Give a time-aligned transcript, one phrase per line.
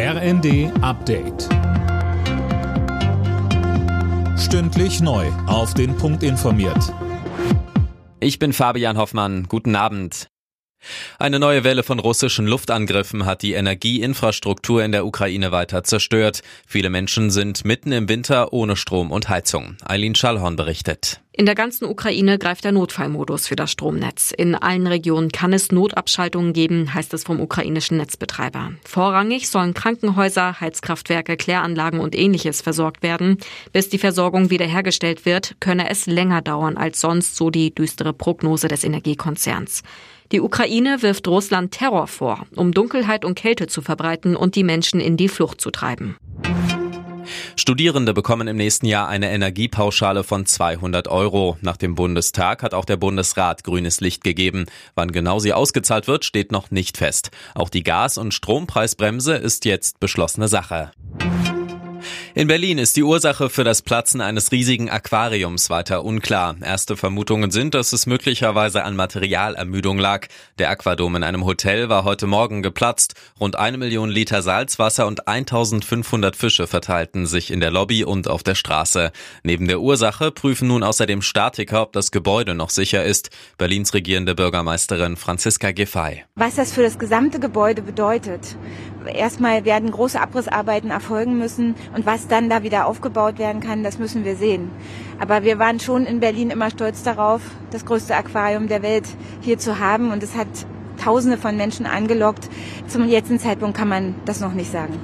[0.00, 1.48] RND Update.
[4.38, 5.26] Stündlich neu.
[5.48, 6.94] Auf den Punkt informiert.
[8.20, 9.46] Ich bin Fabian Hoffmann.
[9.48, 10.28] Guten Abend.
[11.18, 16.42] Eine neue Welle von russischen Luftangriffen hat die Energieinfrastruktur in der Ukraine weiter zerstört.
[16.64, 19.78] Viele Menschen sind mitten im Winter ohne Strom und Heizung.
[19.84, 21.22] Eileen Schallhorn berichtet.
[21.38, 24.32] In der ganzen Ukraine greift der Notfallmodus für das Stromnetz.
[24.36, 28.72] In allen Regionen kann es Notabschaltungen geben, heißt es vom ukrainischen Netzbetreiber.
[28.84, 33.38] Vorrangig sollen Krankenhäuser, Heizkraftwerke, Kläranlagen und ähnliches versorgt werden.
[33.72, 38.66] Bis die Versorgung wiederhergestellt wird, könne es länger dauern als sonst, so die düstere Prognose
[38.66, 39.84] des Energiekonzerns.
[40.32, 44.98] Die Ukraine wirft Russland Terror vor, um Dunkelheit und Kälte zu verbreiten und die Menschen
[44.98, 46.16] in die Flucht zu treiben.
[47.68, 51.58] Studierende bekommen im nächsten Jahr eine Energiepauschale von 200 Euro.
[51.60, 54.64] Nach dem Bundestag hat auch der Bundesrat grünes Licht gegeben.
[54.94, 57.30] Wann genau sie ausgezahlt wird, steht noch nicht fest.
[57.54, 60.92] Auch die Gas- und Strompreisbremse ist jetzt beschlossene Sache.
[62.38, 66.54] In Berlin ist die Ursache für das Platzen eines riesigen Aquariums weiter unklar.
[66.62, 70.28] Erste Vermutungen sind, dass es möglicherweise an Materialermüdung lag.
[70.60, 73.14] Der Aquadom in einem Hotel war heute Morgen geplatzt.
[73.40, 78.44] Rund eine Million Liter Salzwasser und 1500 Fische verteilten sich in der Lobby und auf
[78.44, 79.10] der Straße.
[79.42, 83.30] Neben der Ursache prüfen nun außerdem Statiker, ob das Gebäude noch sicher ist.
[83.56, 86.22] Berlins regierende Bürgermeisterin Franziska Giffey.
[86.36, 88.56] Was das für das gesamte Gebäude bedeutet.
[89.12, 93.98] Erstmal werden große Abrissarbeiten erfolgen müssen und was dann da wieder aufgebaut werden kann, das
[93.98, 94.70] müssen wir sehen.
[95.18, 99.04] Aber wir waren schon in Berlin immer stolz darauf, das größte Aquarium der Welt
[99.40, 100.48] hier zu haben und es hat
[101.02, 102.48] Tausende von Menschen angelockt.
[102.88, 104.98] Zum jetzigen Zeitpunkt kann man das noch nicht sagen.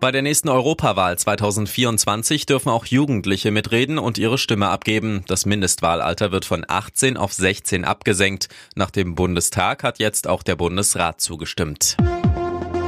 [0.00, 5.24] Bei der nächsten Europawahl 2024 dürfen auch Jugendliche mitreden und ihre Stimme abgeben.
[5.26, 8.48] Das Mindestwahlalter wird von 18 auf 16 abgesenkt.
[8.76, 11.96] Nach dem Bundestag hat jetzt auch der Bundesrat zugestimmt.